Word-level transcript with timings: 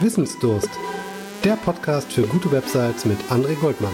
Wissensdurst. 0.00 0.70
Der 1.44 1.56
Podcast 1.56 2.12
für 2.12 2.22
gute 2.22 2.52
Websites 2.52 3.04
mit 3.04 3.18
André 3.30 3.54
Goldmann. 3.54 3.92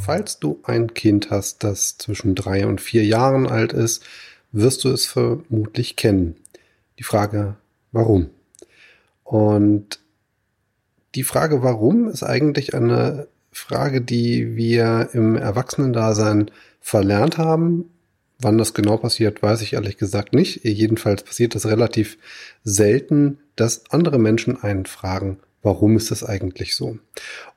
Falls 0.00 0.38
du 0.38 0.58
ein 0.64 0.94
Kind 0.94 1.30
hast, 1.30 1.62
das 1.64 1.98
zwischen 1.98 2.34
drei 2.34 2.66
und 2.66 2.80
vier 2.80 3.04
Jahren 3.04 3.46
alt 3.46 3.72
ist, 3.72 4.04
wirst 4.52 4.84
du 4.84 4.88
es 4.88 5.06
vermutlich 5.06 5.96
kennen. 5.96 6.36
Die 6.98 7.04
Frage, 7.04 7.56
warum? 7.92 8.30
Und 9.22 10.00
die 11.14 11.22
Frage, 11.22 11.62
warum, 11.62 12.08
ist 12.08 12.22
eigentlich 12.22 12.74
eine 12.74 13.28
Frage, 13.50 14.00
die 14.00 14.56
wir 14.56 15.10
im 15.12 15.36
Erwachsenendasein 15.36 16.50
verlernt 16.80 17.38
haben. 17.38 17.90
Wann 18.40 18.58
das 18.58 18.72
genau 18.72 18.96
passiert, 18.98 19.42
weiß 19.42 19.62
ich 19.62 19.72
ehrlich 19.72 19.96
gesagt 19.96 20.32
nicht. 20.32 20.64
Jedenfalls 20.64 21.24
passiert 21.24 21.56
es 21.56 21.66
relativ 21.66 22.18
selten, 22.62 23.38
dass 23.56 23.90
andere 23.90 24.18
Menschen 24.18 24.62
einen 24.62 24.86
fragen, 24.86 25.40
warum 25.62 25.96
ist 25.96 26.10
das 26.10 26.22
eigentlich 26.22 26.76
so? 26.76 26.98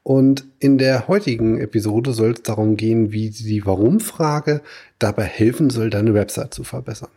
Und 0.01 0.45
in 0.59 0.79
der 0.79 1.07
heutigen 1.07 1.59
Episode 1.59 2.13
soll 2.13 2.31
es 2.31 2.41
darum 2.41 2.77
gehen, 2.77 3.11
wie 3.11 3.29
die 3.29 3.65
Warum-Frage 3.65 4.61
dabei 4.97 5.23
helfen 5.23 5.69
soll, 5.69 5.91
deine 5.91 6.13
Website 6.15 6.53
zu 6.53 6.63
verbessern. 6.63 7.09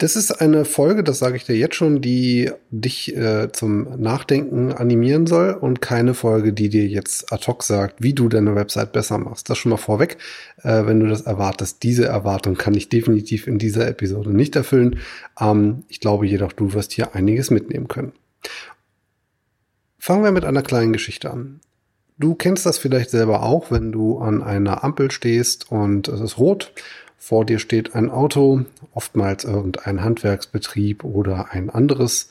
Das 0.00 0.14
ist 0.14 0.30
eine 0.30 0.64
Folge, 0.64 1.02
das 1.02 1.18
sage 1.18 1.36
ich 1.36 1.44
dir 1.44 1.56
jetzt 1.56 1.74
schon, 1.74 2.00
die 2.00 2.52
dich 2.70 3.16
äh, 3.16 3.50
zum 3.50 4.00
Nachdenken 4.00 4.72
animieren 4.72 5.26
soll 5.26 5.50
und 5.50 5.82
keine 5.82 6.14
Folge, 6.14 6.52
die 6.52 6.68
dir 6.68 6.86
jetzt 6.86 7.32
ad 7.32 7.44
hoc 7.48 7.64
sagt, 7.64 8.00
wie 8.00 8.12
du 8.12 8.28
deine 8.28 8.54
Website 8.54 8.92
besser 8.92 9.18
machst. 9.18 9.50
Das 9.50 9.58
schon 9.58 9.70
mal 9.70 9.76
vorweg, 9.76 10.18
äh, 10.62 10.86
wenn 10.86 11.00
du 11.00 11.08
das 11.08 11.22
erwartest. 11.22 11.82
Diese 11.82 12.04
Erwartung 12.06 12.54
kann 12.54 12.74
ich 12.74 12.88
definitiv 12.88 13.48
in 13.48 13.58
dieser 13.58 13.88
Episode 13.88 14.30
nicht 14.30 14.54
erfüllen. 14.54 15.00
Ähm, 15.40 15.82
ich 15.88 15.98
glaube 15.98 16.28
jedoch, 16.28 16.52
du 16.52 16.74
wirst 16.74 16.92
hier 16.92 17.16
einiges 17.16 17.50
mitnehmen 17.50 17.88
können. 17.88 18.12
Fangen 19.98 20.22
wir 20.22 20.30
mit 20.30 20.44
einer 20.44 20.62
kleinen 20.62 20.92
Geschichte 20.92 21.28
an. 21.28 21.58
Du 22.18 22.36
kennst 22.36 22.64
das 22.66 22.78
vielleicht 22.78 23.10
selber 23.10 23.42
auch, 23.42 23.72
wenn 23.72 23.90
du 23.90 24.18
an 24.18 24.44
einer 24.44 24.84
Ampel 24.84 25.10
stehst 25.10 25.72
und 25.72 26.06
es 26.06 26.20
ist 26.20 26.38
rot 26.38 26.72
vor 27.18 27.44
dir 27.44 27.58
steht 27.58 27.94
ein 27.94 28.10
Auto, 28.10 28.64
oftmals 28.94 29.44
irgendein 29.44 30.02
Handwerksbetrieb 30.02 31.04
oder 31.04 31.50
ein 31.50 31.68
anderes 31.68 32.30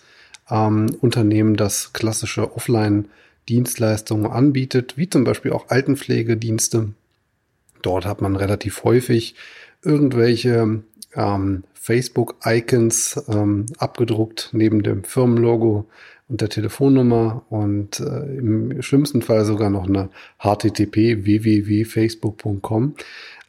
ähm, 0.50 0.88
Unternehmen, 1.02 1.56
das 1.56 1.94
klassische 1.94 2.56
Offline-Dienstleistungen 2.56 4.32
anbietet, 4.32 4.98
wie 4.98 5.10
zum 5.10 5.24
Beispiel 5.24 5.52
auch 5.52 5.70
Altenpflegedienste. 5.70 6.94
Dort 7.82 8.06
hat 8.06 8.22
man 8.22 8.36
relativ 8.36 8.84
häufig 8.84 9.36
irgendwelche 9.84 10.84
ähm, 11.14 11.64
Facebook-Icons 11.74 13.24
ähm, 13.28 13.66
abgedruckt 13.78 14.50
neben 14.54 14.84
dem 14.84 15.04
Firmenlogo 15.04 15.88
und 16.28 16.42
der 16.42 16.50
Telefonnummer 16.50 17.46
und 17.50 18.00
äh, 18.00 18.38
im 18.38 18.82
schlimmsten 18.82 19.22
Fall 19.22 19.46
sogar 19.46 19.70
noch 19.70 19.88
eine 19.88 20.10
HTTP 20.40 21.24
www.facebook.com. 21.24 22.96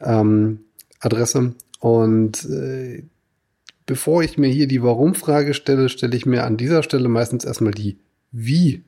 Ähm, 0.01 0.59
Adresse. 0.99 1.53
Und 1.79 2.45
äh, 2.45 3.03
bevor 3.85 4.23
ich 4.23 4.37
mir 4.37 4.49
hier 4.49 4.67
die 4.67 4.83
Warum-Frage 4.83 5.53
stelle, 5.53 5.89
stelle 5.89 6.15
ich 6.15 6.25
mir 6.25 6.43
an 6.43 6.57
dieser 6.57 6.83
Stelle 6.83 7.09
meistens 7.09 7.45
erstmal 7.45 7.73
die 7.73 7.97
Wie. 8.31 8.83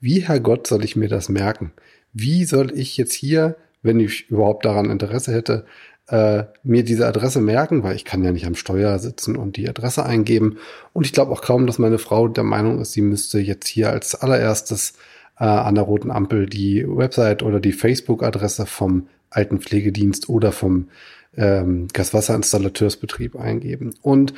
Wie, 0.00 0.20
Herr 0.20 0.40
Gott, 0.40 0.66
soll 0.66 0.84
ich 0.84 0.96
mir 0.96 1.08
das 1.08 1.28
merken? 1.28 1.72
Wie 2.12 2.44
soll 2.44 2.76
ich 2.78 2.96
jetzt 2.96 3.14
hier, 3.14 3.56
wenn 3.82 4.00
ich 4.00 4.30
überhaupt 4.30 4.64
daran 4.64 4.90
Interesse 4.90 5.32
hätte, 5.32 5.66
äh, 6.08 6.44
mir 6.62 6.84
diese 6.84 7.06
Adresse 7.06 7.40
merken, 7.40 7.82
weil 7.82 7.96
ich 7.96 8.04
kann 8.04 8.22
ja 8.22 8.32
nicht 8.32 8.46
am 8.46 8.54
Steuer 8.54 8.98
sitzen 8.98 9.36
und 9.36 9.56
die 9.56 9.68
Adresse 9.68 10.06
eingeben. 10.06 10.58
Und 10.92 11.04
ich 11.04 11.12
glaube 11.12 11.32
auch 11.32 11.42
kaum, 11.42 11.66
dass 11.66 11.78
meine 11.78 11.98
Frau 11.98 12.28
der 12.28 12.44
Meinung 12.44 12.80
ist, 12.80 12.92
sie 12.92 13.02
müsste 13.02 13.38
jetzt 13.40 13.66
hier 13.66 13.90
als 13.90 14.14
allererstes 14.14 14.94
äh, 15.38 15.44
an 15.44 15.74
der 15.74 15.84
roten 15.84 16.10
Ampel 16.10 16.46
die 16.46 16.84
Website 16.86 17.42
oder 17.42 17.60
die 17.60 17.72
Facebook-Adresse 17.72 18.66
vom 18.66 19.08
Altenpflegedienst 19.30 20.28
oder 20.28 20.52
vom 20.52 20.88
ähm, 21.36 21.88
Gaswasserinstallateursbetrieb 21.92 23.36
eingeben. 23.36 23.94
Und 24.02 24.34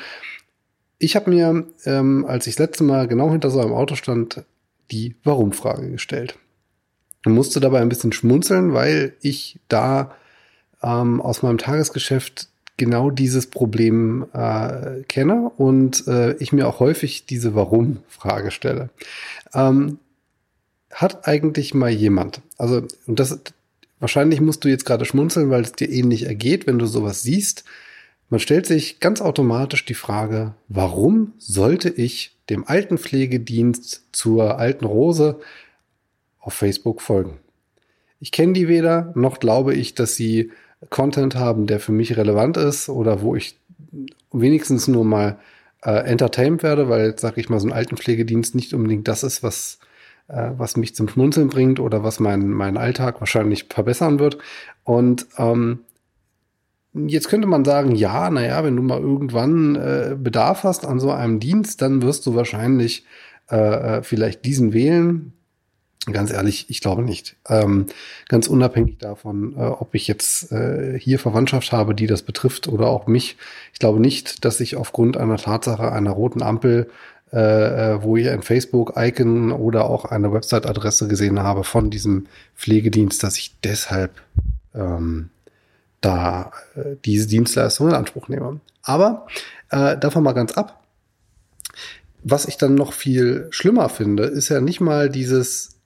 ich 0.99 1.17
habe 1.17 1.31
mir, 1.31 1.67
ähm, 1.85 2.25
als 2.27 2.47
ich 2.47 2.57
das 2.57 2.67
letzte 2.67 2.85
Mal 2.85 3.09
genau 3.09 3.31
hinter 3.31 3.51
so 3.51 3.61
einem 3.61 3.73
Auto 3.73 3.95
stand, 3.95 4.45
die 4.91 5.15
Warum-Frage 5.25 5.91
gestellt. 5.91 6.37
Und 7.25 7.35
musste 7.35 7.61
dabei 7.61 7.81
ein 7.81 7.89
bisschen 7.89 8.13
schmunzeln, 8.13 8.73
weil 8.73 9.15
ich 9.21 9.59
da 9.69 10.15
ähm, 10.83 11.21
aus 11.21 11.43
meinem 11.43 11.59
Tagesgeschäft 11.59 12.49
genau 12.77 13.11
dieses 13.11 13.49
Problem 13.49 14.27
äh, 14.33 15.03
kenne 15.09 15.51
und 15.57 16.07
äh, 16.07 16.35
ich 16.35 16.53
mir 16.53 16.69
auch 16.69 16.81
häufig 16.81 17.27
diese 17.27 17.55
Warum-Frage 17.55 18.51
stelle. 18.51 18.91
Ähm, 19.53 19.99
hat 20.93 21.27
eigentlich 21.29 21.75
mal 21.75 21.91
jemand, 21.91 22.41
also, 22.57 22.83
und 23.07 23.21
das, 23.21 23.39
Wahrscheinlich 24.01 24.41
musst 24.41 24.65
du 24.65 24.69
jetzt 24.69 24.85
gerade 24.85 25.05
schmunzeln, 25.05 25.51
weil 25.51 25.63
es 25.63 25.73
dir 25.73 25.91
ähnlich 25.91 26.25
ergeht, 26.25 26.67
wenn 26.67 26.79
du 26.79 26.87
sowas 26.87 27.23
siehst. 27.23 27.65
Man 28.31 28.41
stellt 28.41 28.67
sich 28.67 29.01
ganz 29.01 29.21
automatisch 29.21 29.85
die 29.85 29.95
Frage, 29.95 30.55
warum 30.69 31.33
sollte 31.39 31.89
ich 31.89 32.37
dem 32.51 32.67
Altenpflegedienst 32.67 34.05
zur 34.13 34.59
alten 34.59 34.85
Rose 34.85 35.41
auf 36.41 36.55
Facebook 36.55 37.01
folgen? 37.01 37.39
Ich 38.21 38.33
kenne 38.33 38.53
die 38.53 38.69
weder, 38.69 39.13
noch 39.15 39.41
glaube 39.41 39.75
ich, 39.75 39.95
dass 39.95 40.15
sie 40.15 40.53
Content 40.91 41.35
haben, 41.37 41.67
der 41.67 41.81
für 41.81 41.93
mich 41.93 42.17
relevant 42.17 42.57
ist 42.57 42.89
oder 42.89 43.23
wo 43.23 43.35
ich 43.35 43.57
wenigstens 44.33 44.89
nur 44.89 45.05
mal 45.05 45.39
äh, 45.83 45.91
entertained 45.91 46.63
werde, 46.63 46.89
weil 46.89 47.19
sage 47.19 47.41
ich 47.41 47.49
mal, 47.49 47.61
so 47.61 47.67
ein 47.67 47.73
Altenpflegedienst 47.73 48.55
nicht 48.55 48.75
unbedingt 48.75 49.09
das 49.09 49.23
ist, 49.23 49.43
was 49.43 49.79
äh, 50.29 50.51
was 50.57 50.77
mich 50.77 50.95
zum 50.95 51.09
Schmunzeln 51.09 51.49
bringt 51.49 51.81
oder 51.81 52.05
was 52.05 52.21
meinen 52.21 52.51
mein 52.51 52.77
Alltag 52.77 53.21
wahrscheinlich 53.21 53.67
verbessern 53.69 54.19
wird. 54.19 54.39
Und 54.85 55.27
ähm, 55.37 55.81
Jetzt 56.95 57.29
könnte 57.29 57.47
man 57.47 57.65
sagen, 57.65 57.95
ja, 57.95 58.31
naja, 58.31 58.65
wenn 58.65 58.77
du 58.77 58.83
mal 58.83 59.01
irgendwann 59.01 59.77
äh, 59.77 60.17
Bedarf 60.19 60.65
hast 60.65 60.87
an 60.87 61.01
so 61.01 61.13
einem 61.13 61.39
Dienst, 61.39 61.83
dann 61.83 62.03
wirst 62.03 62.27
du 62.27 62.35
wahrscheinlich 62.35 63.05
äh, 63.51 63.99
äh, 63.99 64.03
vielleicht 64.03 64.45
diesen 64.45 64.73
wählen. 64.73 65.33
Ganz 66.11 66.33
ehrlich, 66.33 66.71
ich 66.71 66.81
glaube 66.81 67.03
nicht. 67.03 67.37
Ähm, 67.47 67.87
ganz 68.29 68.49
unabhängig 68.49 68.99
davon, 68.99 69.55
äh, 69.57 69.65
ob 69.65 69.95
ich 69.95 70.09
jetzt 70.09 70.51
äh, 70.51 70.99
hier 70.99 71.19
Verwandtschaft 71.19 71.73
habe, 71.73 71.95
die 71.95 72.07
das 72.07 72.23
betrifft 72.23 72.69
oder 72.69 72.87
auch 72.87 73.07
mich. 73.07 73.37
Ich 73.75 73.79
glaube 73.79 74.01
nicht, 74.01 74.45
dass 74.45 74.61
ich 74.61 74.77
aufgrund 74.77 75.19
einer 75.19 75.37
Tatsache 75.37 75.93
einer 75.93 76.11
roten 76.11 76.43
Ampel 76.43 76.89
äh, 77.33 77.95
äh, 77.95 78.03
wo 78.03 78.17
ich 78.17 78.29
ein 78.31 78.43
Facebook-Icon 78.43 79.53
oder 79.53 79.85
auch 79.85 80.07
eine 80.07 80.33
Website-Adresse 80.33 81.09
gesehen 81.09 81.41
habe 81.41 81.63
von 81.63 81.91
diesem 81.91 82.27
Pflegedienst, 82.57 83.23
dass 83.23 83.37
ich 83.37 83.55
deshalb 83.63 84.13
ähm, 84.75 85.31
da 86.01 86.53
äh, 86.75 86.97
diese 87.05 87.27
Dienstleistung 87.27 87.89
in 87.89 87.95
Anspruch 87.95 88.29
nehme. 88.29 88.61
Aber 88.83 89.27
äh, 89.71 89.97
davon 89.99 90.23
mal 90.23 90.33
ganz 90.33 90.53
ab. 90.53 90.83
Was 92.23 92.47
ich 92.47 92.57
dann 92.57 92.75
noch 92.75 92.93
viel 92.93 93.47
schlimmer 93.51 93.89
finde, 93.91 94.25
ist 94.25 94.49
ja 94.49 94.61
nicht 94.61 94.81
mal 94.81 95.11
dieses, 95.11 95.77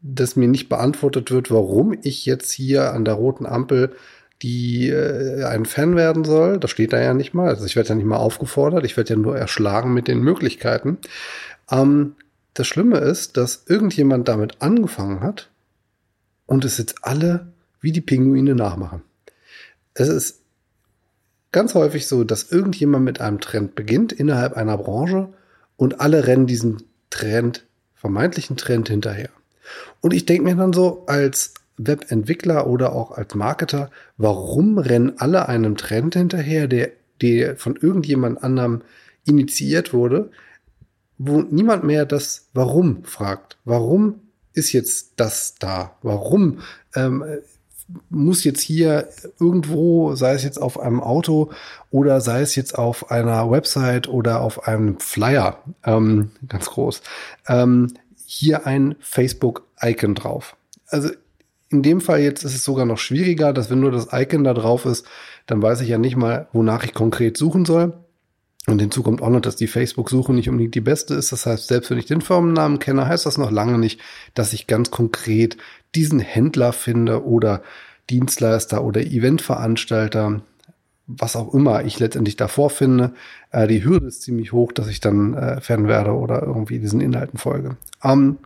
dass 0.00 0.36
mir 0.36 0.48
nicht 0.48 0.68
beantwortet 0.68 1.30
wird, 1.30 1.50
warum 1.50 1.96
ich 2.02 2.24
jetzt 2.24 2.52
hier 2.52 2.92
an 2.92 3.04
der 3.04 3.14
roten 3.14 3.46
Ampel 3.46 3.94
die 4.42 4.88
äh, 4.88 5.44
ein 5.44 5.64
Fan 5.64 5.96
werden 5.96 6.24
soll. 6.24 6.58
Das 6.58 6.70
steht 6.70 6.92
da 6.92 7.00
ja 7.00 7.14
nicht 7.14 7.34
mal. 7.34 7.48
Also 7.48 7.64
ich 7.64 7.76
werde 7.76 7.90
ja 7.90 7.94
nicht 7.94 8.06
mal 8.06 8.16
aufgefordert. 8.16 8.84
Ich 8.84 8.96
werde 8.96 9.14
ja 9.14 9.16
nur 9.16 9.36
erschlagen 9.36 9.92
mit 9.92 10.08
den 10.08 10.20
Möglichkeiten. 10.20 10.98
Ähm, 11.70 12.14
das 12.54 12.66
Schlimme 12.66 12.98
ist, 12.98 13.36
dass 13.36 13.64
irgendjemand 13.66 14.28
damit 14.28 14.62
angefangen 14.62 15.20
hat 15.20 15.50
und 16.46 16.64
es 16.64 16.78
jetzt 16.78 16.96
alle 17.04 17.48
wie 17.80 17.92
die 17.92 18.00
Pinguine 18.00 18.54
nachmachen. 18.54 19.02
Es 19.94 20.08
ist 20.08 20.40
ganz 21.52 21.74
häufig 21.74 22.06
so, 22.06 22.24
dass 22.24 22.50
irgendjemand 22.50 23.04
mit 23.04 23.20
einem 23.20 23.40
Trend 23.40 23.74
beginnt 23.74 24.12
innerhalb 24.12 24.54
einer 24.54 24.78
Branche 24.78 25.28
und 25.76 26.00
alle 26.00 26.26
rennen 26.26 26.46
diesen 26.46 26.82
Trend, 27.10 27.64
vermeintlichen 27.94 28.56
Trend 28.56 28.88
hinterher. 28.88 29.30
Und 30.00 30.12
ich 30.12 30.26
denke 30.26 30.44
mir 30.44 30.56
dann 30.56 30.72
so 30.72 31.04
als 31.06 31.54
Webentwickler 31.78 32.66
oder 32.66 32.92
auch 32.92 33.12
als 33.12 33.34
Marketer, 33.34 33.90
warum 34.16 34.78
rennen 34.78 35.14
alle 35.18 35.48
einem 35.48 35.76
Trend 35.76 36.14
hinterher, 36.14 36.68
der, 36.68 36.90
der 37.22 37.56
von 37.56 37.76
irgendjemand 37.76 38.42
anderem 38.42 38.82
initiiert 39.24 39.92
wurde, 39.92 40.30
wo 41.18 41.40
niemand 41.40 41.84
mehr 41.84 42.06
das 42.06 42.48
Warum 42.52 43.04
fragt. 43.04 43.58
Warum 43.64 44.20
ist 44.52 44.72
jetzt 44.72 45.12
das 45.16 45.54
da? 45.58 45.96
Warum 46.02 46.60
ähm, 46.94 47.24
muss 48.10 48.44
jetzt 48.44 48.60
hier 48.60 49.08
irgendwo, 49.40 50.14
sei 50.14 50.34
es 50.34 50.44
jetzt 50.44 50.60
auf 50.60 50.78
einem 50.78 51.00
Auto 51.00 51.50
oder 51.90 52.20
sei 52.20 52.42
es 52.42 52.54
jetzt 52.54 52.76
auf 52.76 53.10
einer 53.10 53.50
Website 53.50 54.08
oder 54.08 54.40
auf 54.40 54.66
einem 54.68 54.98
Flyer, 55.00 55.62
ähm, 55.84 56.30
ganz 56.48 56.66
groß, 56.66 57.02
ähm, 57.46 57.94
hier 58.26 58.66
ein 58.66 58.96
Facebook-Icon 59.00 60.14
drauf. 60.14 60.56
Also 60.88 61.10
in 61.70 61.82
dem 61.82 62.00
Fall 62.00 62.20
jetzt 62.20 62.44
ist 62.44 62.54
es 62.54 62.64
sogar 62.64 62.86
noch 62.86 62.98
schwieriger, 62.98 63.52
dass 63.52 63.70
wenn 63.70 63.80
nur 63.80 63.90
das 63.90 64.08
Icon 64.12 64.44
da 64.44 64.54
drauf 64.54 64.86
ist, 64.86 65.06
dann 65.46 65.62
weiß 65.62 65.80
ich 65.82 65.88
ja 65.88 65.98
nicht 65.98 66.16
mal, 66.16 66.48
wonach 66.52 66.84
ich 66.84 66.94
konkret 66.94 67.36
suchen 67.36 67.64
soll. 67.64 67.92
Und 68.66 68.80
hinzu 68.80 69.02
kommt 69.02 69.22
auch 69.22 69.30
noch, 69.30 69.40
dass 69.40 69.56
die 69.56 69.66
Facebook-Suche 69.66 70.34
nicht 70.34 70.48
unbedingt 70.48 70.74
die 70.74 70.82
beste 70.82 71.14
ist. 71.14 71.32
Das 71.32 71.46
heißt, 71.46 71.68
selbst 71.68 71.90
wenn 71.90 71.98
ich 71.98 72.06
den 72.06 72.20
Firmennamen 72.20 72.78
kenne, 72.78 73.06
heißt 73.06 73.24
das 73.24 73.38
noch 73.38 73.50
lange 73.50 73.78
nicht, 73.78 74.00
dass 74.34 74.52
ich 74.52 74.66
ganz 74.66 74.90
konkret 74.90 75.56
diesen 75.94 76.20
Händler 76.20 76.72
finde 76.72 77.24
oder 77.24 77.62
Dienstleister 78.10 78.84
oder 78.84 79.00
Eventveranstalter, 79.00 80.42
was 81.06 81.36
auch 81.36 81.54
immer 81.54 81.84
ich 81.84 81.98
letztendlich 81.98 82.36
davor 82.36 82.68
finde. 82.68 83.14
Äh, 83.50 83.68
die 83.68 83.84
Hürde 83.84 84.06
ist 84.06 84.22
ziemlich 84.22 84.52
hoch, 84.52 84.72
dass 84.72 84.88
ich 84.88 85.00
dann 85.00 85.34
äh, 85.34 85.60
Fan 85.62 85.88
werde 85.88 86.12
oder 86.12 86.42
irgendwie 86.42 86.78
diesen 86.78 87.00
Inhalten 87.00 87.38
folge. 87.38 87.76
Ähm, 88.04 88.38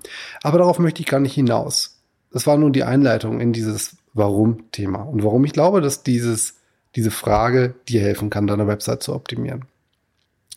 aber 0.43 0.59
darauf 0.59 0.79
möchte 0.79 1.01
ich 1.01 1.07
gar 1.07 1.21
nicht 1.21 1.35
hinaus. 1.35 2.02
Das 2.33 2.47
war 2.47 2.57
nur 2.57 2.71
die 2.71 2.85
Einleitung 2.85 3.41
in 3.41 3.53
dieses 3.53 3.97
Warum-Thema. 4.15 5.03
Und 5.03 5.23
warum 5.23 5.45
ich 5.45 5.53
glaube, 5.53 5.81
dass 5.81 6.03
dieses, 6.03 6.55
diese 6.97 7.11
Frage 7.11 7.75
dir 7.89 8.01
helfen 8.01 8.31
kann, 8.31 8.47
deine 8.47 8.67
Website 8.67 9.03
zu 9.03 9.15
optimieren. 9.15 9.67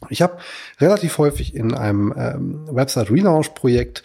Ich 0.10 0.22
habe 0.22 0.38
relativ 0.80 1.18
häufig 1.18 1.56
in 1.56 1.74
einem 1.74 2.14
ähm, 2.18 2.68
Website-Relaunch-Projekt 2.70 4.04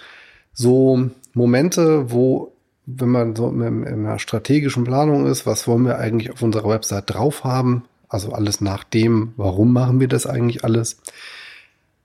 so 0.53 1.11
Momente, 1.35 2.11
wo, 2.11 2.53
wenn 2.87 3.09
man 3.09 3.37
so 3.37 3.49
in, 3.49 3.61
in 3.85 4.07
einer 4.07 4.19
strategischen 4.19 4.85
Planung 4.85 5.27
ist, 5.27 5.47
was 5.47 5.67
wollen 5.67 5.85
wir 5.85 5.99
eigentlich 5.99 6.33
auf 6.33 6.43
unserer 6.43 6.69
Website 6.69 7.05
drauf 7.07 7.45
haben, 7.45 7.85
also 8.09 8.33
alles 8.33 8.61
nach 8.61 8.85
dem, 8.85 9.33
warum 9.37 9.73
machen 9.73 10.01
wir 10.01 10.09
das 10.09 10.27
eigentlich 10.27 10.65
alles, 10.65 11.01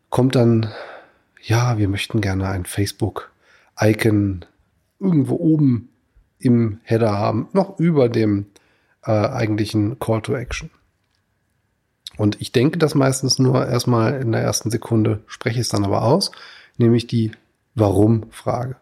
kommt 0.09 0.35
dann, 0.35 0.71
ja, 1.43 1.77
wir 1.77 1.87
möchten 1.87 2.21
gerne 2.21 2.49
ein 2.49 2.65
Facebook-Icon 2.65 4.45
irgendwo 5.05 5.35
oben 5.35 5.89
im 6.39 6.79
Header 6.83 7.13
haben, 7.13 7.47
noch 7.53 7.79
über 7.79 8.09
dem 8.09 8.47
äh, 9.03 9.11
eigentlichen 9.11 9.99
Call 9.99 10.21
to 10.21 10.35
Action. 10.35 10.69
Und 12.17 12.39
ich 12.41 12.51
denke 12.51 12.77
das 12.77 12.95
meistens 12.95 13.39
nur 13.39 13.67
erstmal 13.67 14.21
in 14.21 14.31
der 14.31 14.41
ersten 14.41 14.69
Sekunde, 14.69 15.21
spreche 15.27 15.59
es 15.59 15.69
dann 15.69 15.83
aber 15.83 16.03
aus, 16.03 16.31
nämlich 16.77 17.07
die 17.07 17.31
Warum-Frage. 17.75 18.77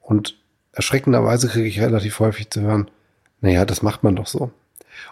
Und 0.00 0.38
erschreckenderweise 0.72 1.48
kriege 1.48 1.68
ich 1.68 1.80
relativ 1.80 2.20
häufig 2.20 2.50
zu 2.50 2.60
hören, 2.60 2.90
naja, 3.40 3.64
das 3.64 3.82
macht 3.82 4.04
man 4.04 4.16
doch 4.16 4.26
so. 4.26 4.50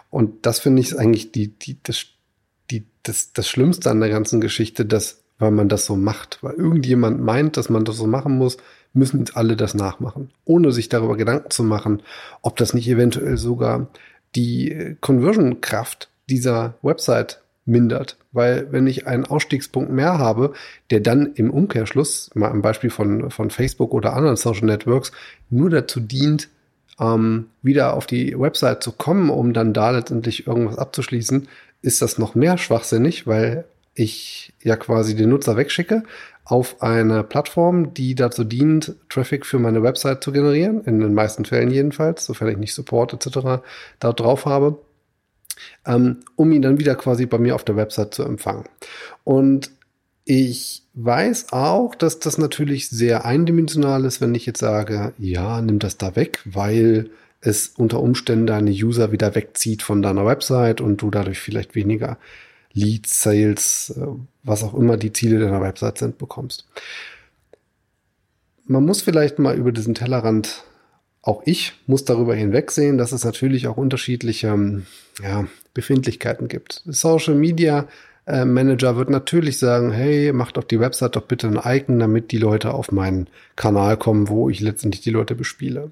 Und 0.09 0.45
das 0.45 0.59
finde 0.59 0.81
ich 0.81 0.97
eigentlich 0.97 1.31
die, 1.31 1.49
die, 1.49 1.77
das, 1.83 2.05
die, 2.71 2.85
das, 3.03 3.33
das 3.33 3.47
Schlimmste 3.47 3.89
an 3.89 3.99
der 3.99 4.09
ganzen 4.09 4.41
Geschichte, 4.41 4.85
dass, 4.85 5.23
weil 5.39 5.51
man 5.51 5.69
das 5.69 5.85
so 5.85 5.95
macht, 5.95 6.39
weil 6.41 6.55
irgendjemand 6.55 7.21
meint, 7.21 7.57
dass 7.57 7.69
man 7.69 7.85
das 7.85 7.97
so 7.97 8.07
machen 8.07 8.37
muss, 8.37 8.57
müssen 8.93 9.25
alle 9.33 9.55
das 9.55 9.73
nachmachen, 9.73 10.31
ohne 10.45 10.71
sich 10.71 10.89
darüber 10.89 11.17
Gedanken 11.17 11.51
zu 11.51 11.63
machen, 11.63 12.01
ob 12.41 12.57
das 12.57 12.73
nicht 12.73 12.87
eventuell 12.87 13.37
sogar 13.37 13.87
die 14.35 14.97
Conversion-Kraft 15.01 16.09
dieser 16.29 16.75
Website 16.81 17.41
mindert. 17.65 18.17
Weil 18.31 18.71
wenn 18.71 18.87
ich 18.87 19.07
einen 19.07 19.25
Ausstiegspunkt 19.25 19.91
mehr 19.91 20.17
habe, 20.17 20.53
der 20.89 21.01
dann 21.01 21.33
im 21.35 21.51
Umkehrschluss, 21.51 22.31
mal 22.33 22.51
ein 22.51 22.61
Beispiel 22.61 22.89
von, 22.89 23.29
von 23.29 23.51
Facebook 23.51 23.93
oder 23.93 24.13
anderen 24.13 24.37
Social 24.37 24.65
Networks, 24.65 25.11
nur 25.49 25.69
dazu 25.69 25.99
dient, 25.99 26.49
ähm, 26.99 27.47
wieder 27.61 27.93
auf 27.93 28.07
die 28.07 28.37
Website 28.39 28.83
zu 28.83 28.91
kommen, 28.91 29.29
um 29.29 29.53
dann 29.53 29.73
da 29.73 29.91
letztendlich 29.91 30.47
irgendwas 30.47 30.77
abzuschließen, 30.77 31.47
ist 31.81 32.01
das 32.01 32.17
noch 32.17 32.35
mehr 32.35 32.57
schwachsinnig, 32.57 33.27
weil 33.27 33.65
ich 33.93 34.53
ja 34.63 34.75
quasi 34.75 35.15
den 35.15 35.29
Nutzer 35.29 35.57
wegschicke 35.57 36.03
auf 36.49 36.81
eine 36.81 37.23
Plattform, 37.23 37.93
die 37.93 38.15
dazu 38.15 38.43
dient, 38.43 38.95
Traffic 39.09 39.45
für 39.45 39.59
meine 39.59 39.83
Website 39.83 40.23
zu 40.23 40.31
generieren, 40.31 40.81
in 40.85 40.99
den 40.99 41.13
meisten 41.13 41.43
Fällen 41.45 41.71
jedenfalls, 41.71 42.25
sofern 42.25 42.49
ich 42.49 42.57
nicht 42.57 42.73
Support 42.73 43.13
etc. 43.13 43.63
dort 43.99 44.19
drauf 44.19 44.45
habe 44.45 44.79
ähm, 45.85 46.17
um 46.35 46.51
ihn 46.51 46.61
dann 46.61 46.79
wieder 46.79 46.95
quasi 46.95 47.25
bei 47.25 47.37
mir 47.37 47.55
auf 47.55 47.63
der 47.63 47.75
Website 47.75 48.13
zu 48.13 48.23
empfangen. 48.23 48.65
Und 49.23 49.71
ich 50.25 50.83
weiß 50.93 51.53
auch, 51.53 51.95
dass 51.95 52.19
das 52.19 52.37
natürlich 52.37 52.89
sehr 52.89 53.25
eindimensional 53.25 54.03
ist, 54.05 54.19
wenn 54.19 54.35
ich 54.35 54.45
jetzt 54.45 54.59
sage, 54.59 55.13
ja, 55.17 55.61
nimm 55.61 55.79
das 55.79 55.97
da 55.97 56.15
weg, 56.15 56.41
weil 56.45 57.09
es 57.39 57.73
unter 57.77 58.01
Umständen 58.01 58.47
deine 58.47 58.71
User 58.71 59.11
wieder 59.11 59.35
wegzieht 59.35 59.83
von 59.83 60.01
deiner 60.01 60.25
Website 60.25 60.81
und 60.81 61.01
du 61.01 61.11
dadurch 61.11 61.39
vielleicht 61.39 61.75
weniger 61.75 62.17
Leads, 62.77 63.21
Sales, 63.21 63.93
äh, 63.97 64.07
was 64.43 64.63
auch 64.63 64.73
immer 64.73 64.97
die 64.97 65.13
Ziele 65.13 65.39
deiner 65.39 65.61
Website 65.61 65.97
sind, 65.97 66.17
bekommst. 66.17 66.67
Man 68.65 68.85
muss 68.85 69.01
vielleicht 69.01 69.39
mal 69.39 69.57
über 69.57 69.71
diesen 69.71 69.95
Tellerrand 69.95 70.63
auch 71.27 71.41
ich 71.45 71.73
muss 71.87 72.05
darüber 72.05 72.35
hinwegsehen, 72.35 72.97
dass 72.97 73.11
es 73.11 73.25
natürlich 73.25 73.67
auch 73.67 73.75
unterschiedliche 73.75 74.47
ähm, 74.47 74.85
ja, 75.21 75.45
Befindlichkeiten 75.73 76.47
gibt. 76.47 76.81
Social 76.85 77.35
Media 77.35 77.87
äh, 78.25 78.45
Manager 78.45 78.95
wird 78.95 79.09
natürlich 79.09 79.59
sagen, 79.59 79.91
hey, 79.91 80.31
mach 80.31 80.53
doch 80.53 80.63
die 80.63 80.79
Website 80.79 81.17
doch 81.17 81.23
bitte 81.23 81.47
ein 81.47 81.59
Icon, 81.63 81.99
damit 81.99 82.31
die 82.31 82.37
Leute 82.37 82.73
auf 82.73 82.93
meinen 82.93 83.27
Kanal 83.57 83.97
kommen, 83.97 84.29
wo 84.29 84.49
ich 84.49 84.61
letztendlich 84.61 85.01
die 85.01 85.09
Leute 85.09 85.35
bespiele. 85.35 85.91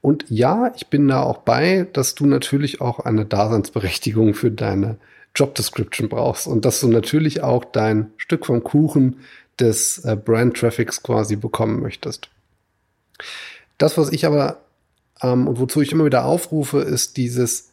Und 0.00 0.24
ja, 0.28 0.72
ich 0.76 0.86
bin 0.86 1.08
da 1.08 1.22
auch 1.22 1.38
bei, 1.38 1.88
dass 1.92 2.14
du 2.14 2.26
natürlich 2.26 2.80
auch 2.80 3.00
eine 3.00 3.24
Daseinsberechtigung 3.24 4.34
für 4.34 4.52
deine 4.52 4.98
Job 5.38 5.54
Description 5.54 6.08
brauchst 6.08 6.46
und 6.46 6.64
dass 6.64 6.80
du 6.80 6.88
natürlich 6.88 7.42
auch 7.42 7.64
dein 7.64 8.10
Stück 8.16 8.46
vom 8.46 8.64
Kuchen 8.64 9.20
des 9.60 9.98
äh, 10.04 10.16
Brand 10.16 10.56
Traffics 10.56 11.02
quasi 11.02 11.36
bekommen 11.36 11.80
möchtest. 11.80 12.28
Das, 13.76 13.96
was 13.96 14.10
ich 14.10 14.26
aber 14.26 14.60
ähm, 15.22 15.46
und 15.46 15.58
wozu 15.58 15.80
ich 15.80 15.92
immer 15.92 16.04
wieder 16.04 16.24
aufrufe, 16.24 16.80
ist 16.80 17.16
dieses 17.16 17.70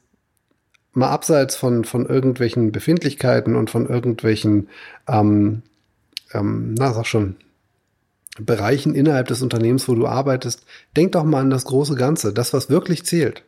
mal 0.93 1.09
abseits 1.09 1.55
von, 1.55 1.83
von 1.83 2.05
irgendwelchen 2.05 2.71
Befindlichkeiten 2.71 3.55
und 3.55 3.69
von 3.69 3.87
irgendwelchen, 3.87 4.69
ähm, 5.07 5.63
ähm, 6.33 6.75
na, 6.77 6.93
sag 6.93 7.05
schon, 7.05 7.35
Bereichen 8.37 8.95
innerhalb 8.95 9.27
des 9.27 9.41
Unternehmens, 9.41 9.87
wo 9.87 9.95
du 9.95 10.07
arbeitest, 10.07 10.65
denk 10.95 11.13
doch 11.13 11.23
mal 11.23 11.39
an 11.41 11.49
das 11.49 11.65
große 11.65 11.95
Ganze, 11.95 12.33
das, 12.33 12.53
was 12.53 12.69
wirklich 12.69 13.05
zählt. 13.05 13.43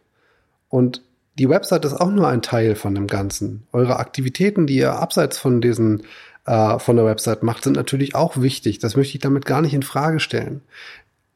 Und 0.69 1.01
die 1.37 1.49
Website 1.49 1.85
ist 1.85 1.93
auch 1.93 2.09
nur 2.09 2.27
ein 2.27 2.41
Teil 2.41 2.75
von 2.75 2.95
dem 2.95 3.07
Ganzen. 3.07 3.67
Eure 3.71 3.97
Aktivitäten, 3.97 4.67
die 4.67 4.77
ihr 4.77 4.93
abseits 4.93 5.37
von 5.37 5.61
diesen 5.61 6.03
äh, 6.45 6.79
von 6.79 6.95
der 6.95 7.05
Website 7.05 7.43
macht, 7.43 7.63
sind 7.63 7.75
natürlich 7.75 8.15
auch 8.15 8.41
wichtig. 8.41 8.79
Das 8.79 8.95
möchte 8.95 9.15
ich 9.15 9.21
damit 9.21 9.45
gar 9.45 9.61
nicht 9.61 9.73
in 9.73 9.83
Frage 9.83 10.19
stellen. 10.19 10.61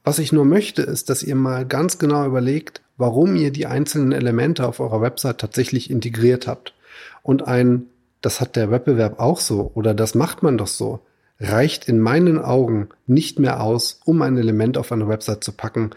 Was 0.03 0.17
ich 0.17 0.31
nur 0.31 0.45
möchte, 0.45 0.81
ist, 0.81 1.09
dass 1.09 1.21
ihr 1.21 1.35
mal 1.35 1.65
ganz 1.65 1.99
genau 1.99 2.25
überlegt, 2.25 2.81
warum 2.97 3.35
ihr 3.35 3.51
die 3.51 3.67
einzelnen 3.67 4.11
Elemente 4.11 4.67
auf 4.67 4.79
eurer 4.79 5.01
Website 5.01 5.37
tatsächlich 5.37 5.91
integriert 5.91 6.47
habt. 6.47 6.73
Und 7.21 7.47
ein, 7.47 7.85
das 8.21 8.41
hat 8.41 8.55
der 8.55 8.71
Wettbewerb 8.71 9.19
auch 9.19 9.39
so 9.39 9.71
oder 9.75 9.93
das 9.93 10.15
macht 10.15 10.41
man 10.41 10.57
doch 10.57 10.67
so, 10.67 11.01
reicht 11.39 11.87
in 11.87 11.99
meinen 11.99 12.39
Augen 12.39 12.89
nicht 13.05 13.39
mehr 13.39 13.61
aus, 13.61 13.99
um 14.05 14.21
ein 14.21 14.37
Element 14.37 14.77
auf 14.77 14.91
eine 14.91 15.07
Website 15.07 15.43
zu 15.43 15.51
packen, 15.51 15.91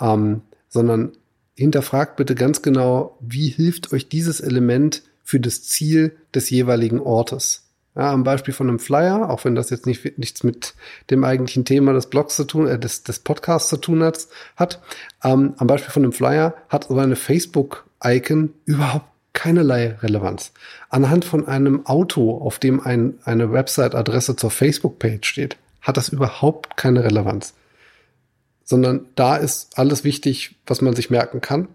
ähm, 0.00 0.42
sondern 0.68 1.12
hinterfragt 1.58 2.16
bitte 2.16 2.34
ganz 2.34 2.62
genau, 2.62 3.16
wie 3.20 3.48
hilft 3.48 3.92
euch 3.92 4.08
dieses 4.08 4.40
Element 4.40 5.02
für 5.24 5.40
das 5.40 5.64
Ziel 5.64 6.16
des 6.34 6.50
jeweiligen 6.50 7.00
Ortes. 7.00 7.64
Ja, 7.96 8.12
am 8.12 8.22
Beispiel 8.22 8.54
von 8.54 8.68
einem 8.68 8.78
Flyer, 8.78 9.28
auch 9.28 9.44
wenn 9.44 9.56
das 9.56 9.70
jetzt 9.70 9.84
nicht, 9.84 10.18
nichts 10.18 10.44
mit 10.44 10.74
dem 11.10 11.24
eigentlichen 11.24 11.64
Thema 11.64 11.92
des 11.92 12.06
Blogs 12.06 12.36
zu 12.36 12.44
tun, 12.44 12.68
äh, 12.68 12.78
des, 12.78 13.02
des 13.02 13.18
Podcasts 13.18 13.68
zu 13.68 13.76
tun 13.76 14.04
hat, 14.04 14.28
hat 14.56 14.80
ähm, 15.24 15.54
am 15.56 15.66
Beispiel 15.66 15.90
von 15.90 16.04
einem 16.04 16.12
Flyer 16.12 16.54
hat 16.68 16.84
so 16.84 16.96
eine 16.96 17.16
Facebook-Icon 17.16 18.54
überhaupt 18.64 19.06
keinerlei 19.32 19.96
Relevanz. 20.00 20.52
Anhand 20.90 21.24
von 21.24 21.48
einem 21.48 21.86
Auto, 21.86 22.38
auf 22.38 22.60
dem 22.60 22.80
ein, 22.80 23.18
eine 23.24 23.52
Website-Adresse 23.52 24.36
zur 24.36 24.52
Facebook-Page 24.52 25.28
steht, 25.28 25.56
hat 25.82 25.96
das 25.96 26.08
überhaupt 26.08 26.76
keine 26.76 27.02
Relevanz. 27.02 27.54
Sondern 28.68 29.06
da 29.14 29.36
ist 29.36 29.78
alles 29.78 30.04
wichtig, 30.04 30.56
was 30.66 30.82
man 30.82 30.94
sich 30.94 31.08
merken 31.08 31.40
kann. 31.40 31.68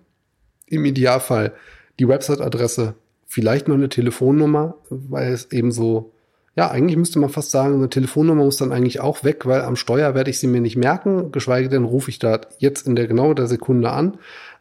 Im 0.67 0.85
Idealfall 0.85 1.53
die 1.99 2.07
Website-Adresse, 2.07 2.93
vielleicht 3.25 3.67
noch 3.67 3.75
eine 3.75 3.89
Telefonnummer, 3.89 4.75
weil 4.89 5.33
es 5.33 5.51
eben 5.51 5.71
so 5.71 6.13
ja, 6.55 6.69
eigentlich 6.69 6.97
müsste 6.97 7.17
man 7.17 7.31
fast 7.31 7.49
sagen, 7.49 7.75
eine 7.75 7.89
Telefonnummer 7.89 8.43
muss 8.43 8.57
dann 8.57 8.71
eigentlich 8.71 8.99
auch 8.99 9.23
weg, 9.23 9.45
weil 9.47 9.61
am 9.61 9.75
Steuer 9.75 10.13
werde 10.13 10.29
ich 10.29 10.39
sie 10.39 10.47
mir 10.47 10.61
nicht 10.61 10.75
merken, 10.75 11.31
geschweige 11.31 11.67
denn 11.67 11.83
rufe 11.83 12.11
ich 12.11 12.19
da 12.19 12.41
jetzt 12.59 12.85
in 12.85 12.95
der 12.95 13.07
genau 13.07 13.33
der 13.33 13.47
Sekunde 13.47 13.89
an. 13.89 14.17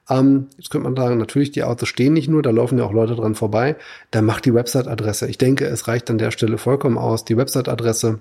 Ähm, 0.09 0.47
jetzt 0.57 0.71
könnte 0.71 0.89
man 0.89 0.97
sagen, 0.97 1.19
natürlich, 1.19 1.51
die 1.51 1.65
Autos 1.65 1.89
stehen 1.89 2.15
nicht 2.15 2.29
nur, 2.29 2.43
da 2.43 2.51
laufen 2.51 2.79
ja 2.79 2.85
auch 2.85 2.93
Leute 2.93 3.15
dran 3.15 3.35
vorbei. 3.35 3.77
Da 4.11 4.23
macht 4.23 4.47
die 4.47 4.55
Website-Adresse. 4.55 5.29
Ich 5.29 5.37
denke, 5.37 5.67
es 5.67 5.87
reicht 5.87 6.09
an 6.11 6.19
der 6.19 6.31
Stelle 6.31 6.57
vollkommen 6.57 6.97
aus. 6.97 7.25
Die 7.27 7.37
Website-Adresse 7.37 8.21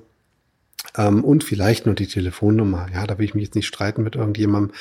Ähm, 0.98 1.24
und 1.24 1.43
vielleicht 1.43 1.86
nur 1.86 1.95
die 1.95 2.07
Telefonnummer. 2.07 2.88
Ja, 2.93 3.07
da 3.07 3.17
will 3.17 3.25
ich 3.25 3.33
mich 3.33 3.45
jetzt 3.45 3.55
nicht 3.55 3.67
streiten 3.67 4.03
mit 4.03 4.15
irgendjemandem. 4.15 4.75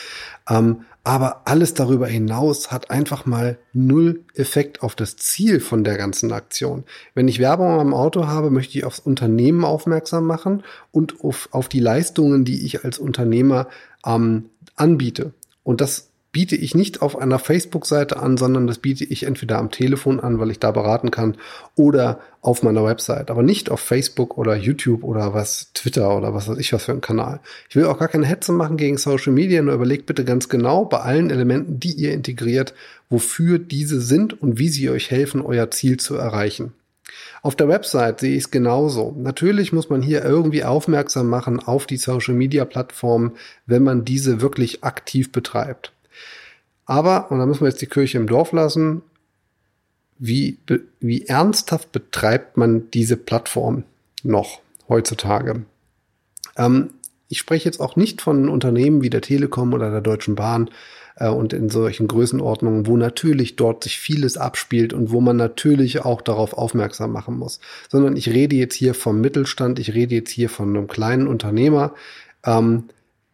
Ähm, 0.49 0.83
aber 1.03 1.43
alles 1.47 1.73
darüber 1.73 2.07
hinaus 2.07 2.71
hat 2.71 2.91
einfach 2.91 3.25
mal 3.25 3.59
null 3.73 4.23
Effekt 4.35 4.83
auf 4.83 4.95
das 4.95 5.17
Ziel 5.17 5.61
von 5.61 5.83
der 5.83 5.97
ganzen 5.97 6.31
Aktion. 6.33 6.85
Wenn 7.15 7.27
ich 7.27 7.39
Werbung 7.39 7.81
am 7.81 7.95
Auto 7.95 8.27
habe, 8.27 8.51
möchte 8.51 8.77
ich 8.77 8.85
aufs 8.85 8.99
Unternehmen 8.99 9.65
aufmerksam 9.65 10.27
machen 10.27 10.63
und 10.93 11.25
auf, 11.25 11.49
auf 11.53 11.69
die 11.69 11.81
Leistungen, 11.81 12.45
die 12.45 12.67
ich 12.67 12.85
als 12.85 12.99
Unternehmer 12.99 13.69
ähm, 14.05 14.51
anbiete. 14.77 15.33
Und 15.63 15.81
das 15.81 16.10
biete 16.33 16.55
ich 16.55 16.75
nicht 16.75 17.03
auf 17.03 17.19
einer 17.19 17.39
Facebook-Seite 17.39 18.19
an, 18.19 18.37
sondern 18.37 18.67
das 18.67 18.79
biete 18.79 19.05
ich 19.05 19.25
entweder 19.25 19.59
am 19.59 19.71
Telefon 19.71 20.21
an, 20.21 20.39
weil 20.39 20.51
ich 20.51 20.61
da 20.61 20.71
beraten 20.71 21.11
kann, 21.11 21.37
oder 21.75 22.21
auf 22.41 22.63
meiner 22.63 22.85
Website, 22.85 23.31
aber 23.31 23.43
nicht 23.43 23.71
auf 23.71 23.81
Facebook 23.81 24.39
oder 24.39 24.57
YouTube 24.57 25.03
oder 25.03 25.35
was, 25.35 25.73
Twitter 25.75 26.17
oder 26.17 26.33
was 26.33 26.49
weiß 26.49 26.59
ich 26.59 26.73
was 26.73 26.85
für 26.85 26.93
ein 26.93 27.01
Kanal. 27.01 27.41
Ich 27.69 27.77
will 27.77 27.87
auch 27.87 27.99
gar 27.99 28.09
keine 28.09 28.27
Hetze 28.27 28.53
machen 28.53 28.77
gegen 28.77 28.97
Social 28.97 29.33
Media, 29.33 29.61
nur 29.61 29.75
überlegt 29.75 30.07
bitte 30.07 30.25
ganz 30.25 30.49
genau 30.49 30.85
bei 30.85 31.01
allen 31.01 31.31
Elementen, 31.31 31.81
die 31.81 31.93
ihr 31.93 32.13
integriert, 32.13 32.75
wofür 33.09 33.59
diese 33.59 34.01
sind 34.01 34.41
und 34.41 34.59
wie 34.59 34.69
sie 34.69 34.89
euch 34.89 35.11
helfen, 35.11 35.43
euer 35.43 35.71
Ziel 35.71 35.99
zu 35.99 36.15
erreichen. 36.15 36.73
Auf 37.43 37.57
der 37.57 37.69
Website 37.69 38.21
sehe 38.21 38.37
ich 38.37 38.45
es 38.45 38.51
genauso. 38.51 39.15
Natürlich 39.19 39.73
muss 39.73 39.89
man 39.89 40.03
hier 40.03 40.25
irgendwie 40.25 40.63
aufmerksam 40.63 41.29
machen 41.29 41.59
auf 41.59 41.87
die 41.87 41.97
Social 41.97 42.35
Media 42.35 42.65
Plattformen, 42.65 43.33
wenn 43.67 43.83
man 43.83 44.05
diese 44.05 44.41
wirklich 44.41 44.85
aktiv 44.85 45.33
betreibt. 45.33 45.93
Aber, 46.91 47.31
und 47.31 47.39
da 47.39 47.47
müssen 47.47 47.61
wir 47.61 47.69
jetzt 47.69 47.81
die 47.83 47.87
Kirche 47.87 48.19
im 48.19 48.27
Dorf 48.27 48.51
lassen, 48.51 49.03
wie, 50.19 50.59
wie 50.99 51.25
ernsthaft 51.25 51.93
betreibt 51.93 52.57
man 52.57 52.91
diese 52.91 53.17
Plattform 53.17 53.85
noch 54.25 54.59
heutzutage? 54.89 55.63
Ähm, 56.57 56.91
ich 57.29 57.39
spreche 57.39 57.67
jetzt 57.67 57.79
auch 57.79 57.95
nicht 57.95 58.21
von 58.21 58.49
Unternehmen 58.49 59.03
wie 59.03 59.11
der 59.11 59.21
Telekom 59.21 59.73
oder 59.73 59.93
der 59.93 60.01
Deutschen 60.01 60.35
Bahn 60.35 60.69
äh, 61.15 61.29
und 61.29 61.53
in 61.53 61.69
solchen 61.69 62.09
Größenordnungen, 62.09 62.89
wo 62.89 62.97
natürlich 62.97 63.55
dort 63.55 63.85
sich 63.85 64.01
vieles 64.01 64.37
abspielt 64.37 64.93
und 64.93 65.13
wo 65.13 65.21
man 65.21 65.37
natürlich 65.37 66.05
auch 66.05 66.21
darauf 66.21 66.55
aufmerksam 66.55 67.13
machen 67.13 67.39
muss, 67.39 67.61
sondern 67.89 68.17
ich 68.17 68.31
rede 68.31 68.57
jetzt 68.57 68.75
hier 68.75 68.95
vom 68.95 69.21
Mittelstand, 69.21 69.79
ich 69.79 69.95
rede 69.95 70.17
jetzt 70.17 70.33
hier 70.33 70.49
von 70.49 70.77
einem 70.77 70.89
kleinen 70.89 71.29
Unternehmer, 71.29 71.95
ähm, 72.45 72.89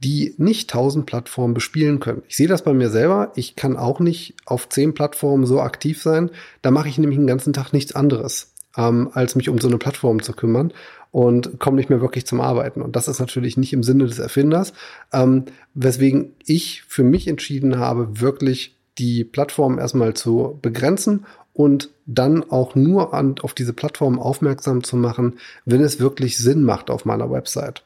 die 0.07 0.37
nicht 0.39 0.71
tausend 0.71 1.05
Plattformen 1.07 1.53
bespielen 1.53 1.99
können. 1.99 2.23
Ich 2.29 2.37
sehe 2.37 2.47
das 2.47 2.63
bei 2.63 2.73
mir 2.73 2.91
selber. 2.91 3.33
Ich 3.35 3.57
kann 3.57 3.77
auch 3.77 3.99
nicht 3.99 4.35
auf 4.45 4.69
zehn 4.69 4.95
Plattformen 4.95 5.47
so 5.47 5.61
aktiv 5.61 6.01
sein. 6.01 6.31
Da 6.63 6.71
mache 6.71 6.89
ich 6.89 6.97
nämlich 6.97 7.19
den 7.19 7.27
ganzen 7.27 7.53
Tag 7.53 7.73
nichts 7.73 7.93
anderes, 7.93 8.53
ähm, 8.77 9.11
als 9.15 9.35
mich 9.35 9.49
um 9.49 9.59
so 9.59 9.67
eine 9.67 9.79
Plattform 9.79 10.23
zu 10.23 10.33
kümmern 10.33 10.73
und 11.11 11.59
komme 11.59 11.79
nicht 11.79 11.91
mehr 11.91 12.01
wirklich 12.01 12.25
zum 12.25 12.41
Arbeiten. 12.41 12.83
Und 12.83 12.95
das 12.95 13.09
ist 13.09 13.19
natürlich 13.19 13.57
nicht 13.57 13.73
im 13.73 13.83
Sinne 13.83 14.07
des 14.07 14.21
Erfinders, 14.21 14.75
ähm, 15.13 15.47
weswegen 15.75 16.35
ich 16.45 16.85
für 16.87 17.03
mich 17.03 17.27
entschieden 17.27 17.81
habe, 17.81 18.21
wirklich 18.21 18.77
die 18.99 19.25
Plattform 19.25 19.81
erstmal 19.81 20.15
zu 20.15 20.57
begrenzen 20.63 21.27
und 21.53 21.91
dann 22.07 22.49
auch 22.49 22.77
nur 22.77 23.13
an, 23.13 23.35
auf 23.43 23.55
diese 23.55 23.73
Plattform 23.73 24.21
aufmerksam 24.21 24.85
zu 24.85 24.97
machen, 24.97 25.41
wenn 25.65 25.81
es 25.81 25.99
wirklich 25.99 26.39
Sinn 26.39 26.63
macht 26.63 26.91
auf 26.91 27.05
meiner 27.07 27.29
Website. 27.29 27.83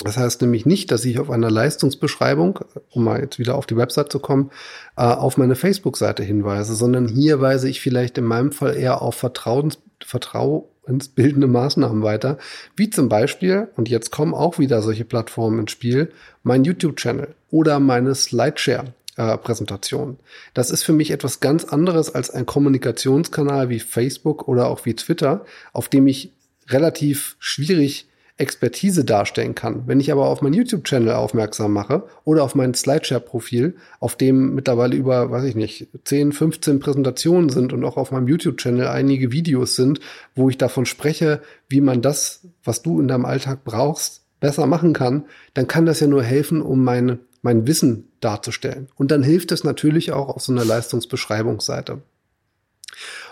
Das 0.00 0.18
heißt 0.18 0.42
nämlich 0.42 0.66
nicht, 0.66 0.90
dass 0.90 1.04
ich 1.06 1.18
auf 1.18 1.30
einer 1.30 1.50
Leistungsbeschreibung, 1.50 2.60
um 2.90 3.04
mal 3.04 3.20
jetzt 3.20 3.38
wieder 3.38 3.54
auf 3.54 3.64
die 3.64 3.78
Website 3.78 4.12
zu 4.12 4.18
kommen, 4.18 4.50
äh, 4.96 5.02
auf 5.02 5.38
meine 5.38 5.56
Facebook-Seite 5.56 6.22
hinweise, 6.22 6.74
sondern 6.74 7.08
hier 7.08 7.40
weise 7.40 7.68
ich 7.68 7.80
vielleicht 7.80 8.18
in 8.18 8.24
meinem 8.24 8.52
Fall 8.52 8.76
eher 8.76 9.00
auf 9.00 9.14
Vertrauens, 9.14 9.78
vertrauensbildende 10.04 11.46
Maßnahmen 11.46 12.02
weiter, 12.02 12.36
wie 12.76 12.90
zum 12.90 13.08
Beispiel, 13.08 13.68
und 13.76 13.88
jetzt 13.88 14.10
kommen 14.10 14.34
auch 14.34 14.58
wieder 14.58 14.82
solche 14.82 15.06
Plattformen 15.06 15.60
ins 15.60 15.70
Spiel, 15.72 16.12
mein 16.42 16.64
YouTube-Channel 16.64 17.34
oder 17.50 17.80
meine 17.80 18.14
Slideshare. 18.14 18.92
Präsentation. 19.16 20.18
Das 20.52 20.70
ist 20.70 20.82
für 20.82 20.92
mich 20.92 21.10
etwas 21.10 21.40
ganz 21.40 21.64
anderes 21.64 22.14
als 22.14 22.28
ein 22.28 22.44
Kommunikationskanal 22.44 23.70
wie 23.70 23.80
Facebook 23.80 24.46
oder 24.46 24.68
auch 24.68 24.84
wie 24.84 24.92
Twitter, 24.92 25.46
auf 25.72 25.88
dem 25.88 26.06
ich 26.06 26.32
relativ 26.68 27.36
schwierig 27.38 28.08
Expertise 28.38 29.04
darstellen 29.04 29.54
kann. 29.54 29.84
Wenn 29.86 29.98
ich 29.98 30.12
aber 30.12 30.26
auf 30.26 30.42
meinen 30.42 30.52
YouTube-Channel 30.52 31.14
aufmerksam 31.14 31.72
mache 31.72 32.04
oder 32.24 32.44
auf 32.44 32.54
mein 32.54 32.74
Slideshare-Profil, 32.74 33.76
auf 33.98 34.16
dem 34.16 34.54
mittlerweile 34.54 34.94
über, 34.94 35.30
weiß 35.30 35.44
ich 35.44 35.54
nicht, 35.54 35.88
10, 36.04 36.32
15 36.32 36.78
Präsentationen 36.78 37.48
sind 37.48 37.72
und 37.72 37.82
auch 37.84 37.96
auf 37.96 38.12
meinem 38.12 38.28
YouTube-Channel 38.28 38.88
einige 38.88 39.32
Videos 39.32 39.74
sind, 39.74 40.00
wo 40.34 40.50
ich 40.50 40.58
davon 40.58 40.84
spreche, 40.84 41.40
wie 41.68 41.80
man 41.80 42.02
das, 42.02 42.46
was 42.62 42.82
du 42.82 43.00
in 43.00 43.08
deinem 43.08 43.24
Alltag 43.24 43.64
brauchst, 43.64 44.22
besser 44.38 44.66
machen 44.66 44.92
kann, 44.92 45.24
dann 45.54 45.66
kann 45.66 45.86
das 45.86 46.00
ja 46.00 46.06
nur 46.06 46.22
helfen, 46.22 46.60
um 46.60 46.84
meine, 46.84 47.18
mein 47.40 47.66
Wissen 47.66 48.08
darzustellen. 48.20 48.88
Und 48.96 49.10
dann 49.10 49.22
hilft 49.22 49.50
es 49.50 49.64
natürlich 49.64 50.12
auch 50.12 50.28
auf 50.28 50.42
so 50.42 50.52
einer 50.52 50.64
Leistungsbeschreibungsseite. 50.66 52.02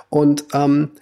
Und 0.08 0.44
ähm, 0.54 0.92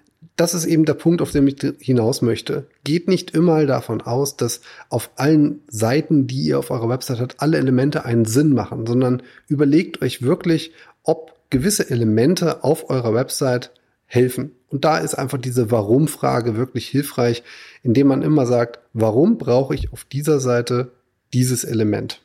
das 0.42 0.54
ist 0.54 0.64
eben 0.64 0.84
der 0.84 0.94
Punkt, 0.94 1.22
auf 1.22 1.30
den 1.30 1.46
ich 1.46 1.76
hinaus 1.78 2.20
möchte. 2.20 2.66
Geht 2.82 3.06
nicht 3.06 3.30
immer 3.30 3.64
davon 3.64 4.00
aus, 4.00 4.36
dass 4.36 4.60
auf 4.88 5.10
allen 5.14 5.60
Seiten, 5.68 6.26
die 6.26 6.42
ihr 6.42 6.58
auf 6.58 6.72
eurer 6.72 6.88
Website 6.88 7.20
habt, 7.20 7.36
alle 7.40 7.58
Elemente 7.58 8.04
einen 8.04 8.24
Sinn 8.24 8.52
machen, 8.52 8.84
sondern 8.84 9.22
überlegt 9.46 10.02
euch 10.02 10.22
wirklich, 10.22 10.72
ob 11.04 11.32
gewisse 11.50 11.88
Elemente 11.90 12.64
auf 12.64 12.90
eurer 12.90 13.14
Website 13.14 13.70
helfen. 14.04 14.50
Und 14.68 14.84
da 14.84 14.98
ist 14.98 15.14
einfach 15.14 15.38
diese 15.38 15.70
Warum-Frage 15.70 16.56
wirklich 16.56 16.88
hilfreich, 16.88 17.44
indem 17.84 18.08
man 18.08 18.22
immer 18.22 18.44
sagt, 18.44 18.80
warum 18.92 19.38
brauche 19.38 19.76
ich 19.76 19.92
auf 19.92 20.04
dieser 20.04 20.40
Seite 20.40 20.90
dieses 21.32 21.62
Element? 21.62 22.20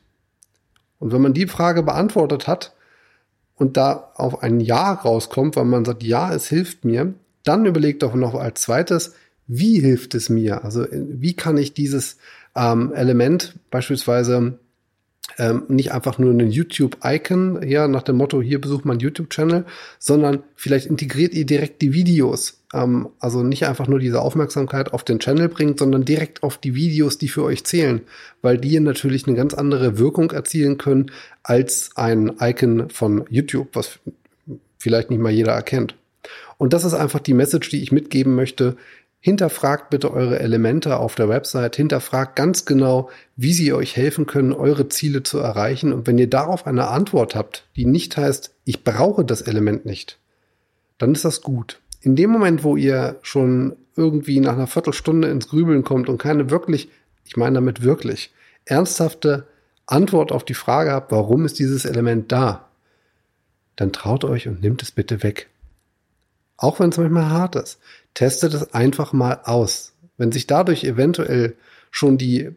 Und 0.98 1.12
wenn 1.12 1.22
man 1.22 1.34
die 1.34 1.46
Frage 1.46 1.84
beantwortet 1.84 2.48
hat 2.48 2.74
und 3.54 3.76
da 3.76 4.10
auf 4.16 4.42
ein 4.42 4.58
Ja 4.58 4.92
rauskommt, 4.92 5.54
weil 5.54 5.66
man 5.66 5.84
sagt, 5.84 6.02
ja, 6.02 6.34
es 6.34 6.48
hilft 6.48 6.84
mir, 6.84 7.14
dann 7.48 7.66
überlegt 7.66 8.02
doch 8.02 8.14
noch 8.14 8.34
als 8.34 8.62
zweites, 8.62 9.14
wie 9.46 9.80
hilft 9.80 10.14
es 10.14 10.28
mir? 10.28 10.64
Also 10.64 10.86
wie 10.90 11.34
kann 11.34 11.56
ich 11.56 11.72
dieses 11.72 12.18
ähm, 12.54 12.92
Element 12.92 13.54
beispielsweise 13.70 14.58
ähm, 15.36 15.64
nicht 15.68 15.92
einfach 15.92 16.18
nur 16.18 16.30
einen 16.30 16.50
YouTube-Icon, 16.50 17.62
ja, 17.68 17.86
nach 17.86 18.02
dem 18.02 18.16
Motto, 18.16 18.40
hier 18.40 18.60
besucht 18.60 18.84
mein 18.84 18.98
YouTube-Channel, 18.98 19.64
sondern 19.98 20.42
vielleicht 20.54 20.86
integriert 20.86 21.34
ihr 21.34 21.46
direkt 21.46 21.82
die 21.82 21.92
Videos. 21.92 22.60
Ähm, 22.72 23.10
also 23.20 23.42
nicht 23.42 23.66
einfach 23.66 23.88
nur 23.88 23.98
diese 23.98 24.20
Aufmerksamkeit 24.20 24.92
auf 24.92 25.04
den 25.04 25.18
Channel 25.18 25.48
bringt, 25.48 25.78
sondern 25.78 26.04
direkt 26.04 26.42
auf 26.42 26.58
die 26.58 26.74
Videos, 26.74 27.18
die 27.18 27.28
für 27.28 27.44
euch 27.44 27.64
zählen, 27.64 28.00
weil 28.42 28.58
die 28.58 28.80
natürlich 28.80 29.26
eine 29.26 29.36
ganz 29.36 29.54
andere 29.54 29.98
Wirkung 29.98 30.30
erzielen 30.30 30.78
können 30.78 31.10
als 31.42 31.90
ein 31.94 32.32
Icon 32.40 32.90
von 32.90 33.24
YouTube, 33.28 33.68
was 33.74 33.98
vielleicht 34.78 35.10
nicht 35.10 35.20
mal 35.20 35.32
jeder 35.32 35.52
erkennt. 35.52 35.94
Und 36.58 36.72
das 36.72 36.84
ist 36.84 36.94
einfach 36.94 37.20
die 37.20 37.34
Message, 37.34 37.70
die 37.70 37.82
ich 37.82 37.92
mitgeben 37.92 38.34
möchte. 38.34 38.76
Hinterfragt 39.20 39.90
bitte 39.90 40.12
eure 40.12 40.38
Elemente 40.38 40.98
auf 40.98 41.14
der 41.14 41.28
Website, 41.28 41.74
hinterfragt 41.74 42.36
ganz 42.36 42.64
genau, 42.64 43.10
wie 43.36 43.52
sie 43.52 43.72
euch 43.72 43.96
helfen 43.96 44.26
können, 44.26 44.52
eure 44.52 44.88
Ziele 44.88 45.22
zu 45.22 45.38
erreichen. 45.38 45.92
Und 45.92 46.06
wenn 46.06 46.18
ihr 46.18 46.28
darauf 46.28 46.66
eine 46.66 46.88
Antwort 46.88 47.34
habt, 47.34 47.66
die 47.74 47.86
nicht 47.86 48.16
heißt, 48.16 48.54
ich 48.64 48.84
brauche 48.84 49.24
das 49.24 49.40
Element 49.42 49.86
nicht, 49.86 50.18
dann 50.98 51.12
ist 51.12 51.24
das 51.24 51.40
gut. 51.42 51.80
In 52.00 52.14
dem 52.14 52.30
Moment, 52.30 52.62
wo 52.62 52.76
ihr 52.76 53.16
schon 53.22 53.76
irgendwie 53.96 54.38
nach 54.38 54.52
einer 54.52 54.68
Viertelstunde 54.68 55.28
ins 55.28 55.48
Grübeln 55.48 55.82
kommt 55.82 56.08
und 56.08 56.18
keine 56.18 56.50
wirklich, 56.50 56.88
ich 57.24 57.36
meine 57.36 57.54
damit 57.56 57.82
wirklich, 57.82 58.32
ernsthafte 58.64 59.48
Antwort 59.86 60.30
auf 60.30 60.44
die 60.44 60.54
Frage 60.54 60.92
habt, 60.92 61.10
warum 61.10 61.44
ist 61.44 61.58
dieses 61.58 61.84
Element 61.84 62.30
da, 62.30 62.68
dann 63.74 63.92
traut 63.92 64.24
euch 64.24 64.46
und 64.46 64.60
nimmt 64.60 64.82
es 64.82 64.92
bitte 64.92 65.22
weg. 65.22 65.48
Auch 66.58 66.80
wenn 66.80 66.90
es 66.90 66.98
manchmal 66.98 67.30
hart 67.30 67.56
ist. 67.56 67.78
Testet 68.12 68.52
es 68.52 68.74
einfach 68.74 69.14
mal 69.14 69.40
aus. 69.44 69.94
Wenn 70.18 70.32
sich 70.32 70.46
dadurch 70.46 70.84
eventuell 70.84 71.56
schon 71.90 72.18
die 72.18 72.50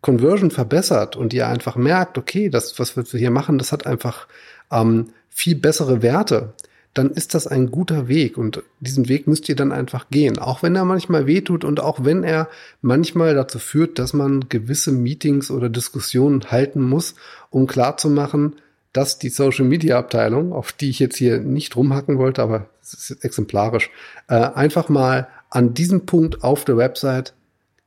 Conversion 0.00 0.50
verbessert 0.50 1.16
und 1.16 1.34
ihr 1.34 1.48
einfach 1.48 1.76
merkt, 1.76 2.16
okay, 2.16 2.48
das, 2.48 2.78
was 2.78 2.96
wir 2.96 3.04
hier 3.18 3.30
machen, 3.30 3.58
das 3.58 3.72
hat 3.72 3.86
einfach 3.86 4.26
ähm, 4.70 5.10
viel 5.28 5.56
bessere 5.56 6.02
Werte, 6.02 6.54
dann 6.94 7.10
ist 7.10 7.34
das 7.34 7.46
ein 7.46 7.70
guter 7.70 8.06
Weg 8.06 8.36
und 8.36 8.62
diesen 8.80 9.08
Weg 9.08 9.26
müsst 9.26 9.48
ihr 9.48 9.56
dann 9.56 9.72
einfach 9.72 10.10
gehen. 10.10 10.38
Auch 10.38 10.62
wenn 10.62 10.76
er 10.76 10.84
manchmal 10.84 11.26
wehtut 11.26 11.64
und 11.64 11.80
auch 11.80 12.04
wenn 12.04 12.22
er 12.22 12.48
manchmal 12.82 13.34
dazu 13.34 13.58
führt, 13.58 13.98
dass 13.98 14.12
man 14.12 14.48
gewisse 14.48 14.92
Meetings 14.92 15.50
oder 15.50 15.68
Diskussionen 15.68 16.50
halten 16.50 16.82
muss, 16.82 17.14
um 17.50 17.66
klarzumachen, 17.66 18.56
dass 18.92 19.18
die 19.18 19.30
Social 19.30 19.64
Media 19.64 19.98
Abteilung, 19.98 20.52
auf 20.52 20.72
die 20.72 20.90
ich 20.90 20.98
jetzt 20.98 21.16
hier 21.16 21.40
nicht 21.40 21.76
rumhacken 21.76 22.18
wollte, 22.18 22.42
aber 22.42 22.68
es 22.82 22.92
ist 22.92 23.24
exemplarisch, 23.24 23.90
äh, 24.28 24.34
einfach 24.34 24.88
mal 24.88 25.28
an 25.50 25.74
diesem 25.74 26.06
Punkt 26.06 26.44
auf 26.44 26.64
der 26.64 26.76
Website 26.76 27.34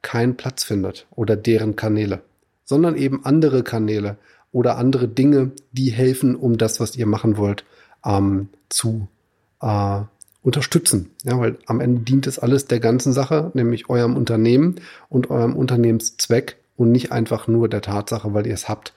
keinen 0.01 0.35
Platz 0.35 0.63
findet 0.63 1.07
oder 1.11 1.35
deren 1.35 1.75
Kanäle, 1.75 2.21
sondern 2.63 2.95
eben 2.95 3.25
andere 3.25 3.63
Kanäle 3.63 4.17
oder 4.51 4.77
andere 4.77 5.07
Dinge, 5.07 5.51
die 5.71 5.91
helfen, 5.91 6.35
um 6.35 6.57
das, 6.57 6.79
was 6.79 6.95
ihr 6.95 7.05
machen 7.05 7.37
wollt, 7.37 7.65
ähm, 8.05 8.49
zu 8.69 9.07
äh, 9.61 10.01
unterstützen. 10.43 11.11
Ja, 11.23 11.39
weil 11.39 11.57
am 11.65 11.81
Ende 11.81 12.01
dient 12.01 12.27
es 12.27 12.39
alles 12.39 12.67
der 12.67 12.79
ganzen 12.79 13.13
Sache, 13.13 13.51
nämlich 13.53 13.89
eurem 13.89 14.15
Unternehmen 14.15 14.75
und 15.09 15.29
eurem 15.29 15.55
Unternehmenszweck 15.55 16.57
und 16.77 16.91
nicht 16.91 17.11
einfach 17.11 17.47
nur 17.47 17.67
der 17.67 17.81
Tatsache, 17.81 18.33
weil 18.33 18.45
ihr 18.47 18.53
es 18.53 18.69
habt. 18.69 18.93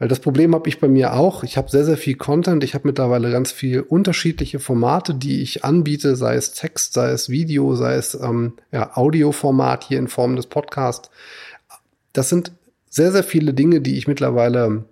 Weil 0.00 0.08
das 0.08 0.20
Problem 0.20 0.54
habe 0.54 0.66
ich 0.66 0.80
bei 0.80 0.88
mir 0.88 1.12
auch. 1.12 1.44
Ich 1.44 1.58
habe 1.58 1.70
sehr, 1.70 1.84
sehr 1.84 1.98
viel 1.98 2.16
Content. 2.16 2.64
Ich 2.64 2.74
habe 2.74 2.88
mittlerweile 2.88 3.30
ganz 3.30 3.52
viel 3.52 3.82
unterschiedliche 3.82 4.58
Formate, 4.58 5.14
die 5.14 5.42
ich 5.42 5.62
anbiete, 5.62 6.16
sei 6.16 6.36
es 6.36 6.52
Text, 6.52 6.94
sei 6.94 7.10
es 7.10 7.28
Video, 7.28 7.76
sei 7.76 7.94
es 7.96 8.14
ähm, 8.14 8.54
ja, 8.72 8.96
Audioformat 8.96 9.84
hier 9.84 9.98
in 9.98 10.08
Form 10.08 10.36
des 10.36 10.46
Podcasts. 10.46 11.10
Das 12.14 12.30
sind 12.30 12.50
sehr, 12.88 13.12
sehr 13.12 13.22
viele 13.22 13.52
Dinge, 13.52 13.82
die 13.82 13.98
ich 13.98 14.08
mittlerweile 14.08 14.86